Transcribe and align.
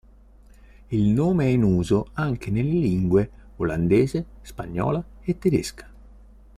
Il 0.89 1.09
nome 1.09 1.45
è 1.45 1.49
in 1.49 1.61
uso 1.61 2.07
anche 2.13 2.49
nelle 2.49 2.71
lingue 2.71 3.29
olandese, 3.57 4.25
spagnola 4.41 5.03
e 5.21 5.37
tedesca. 5.37 5.91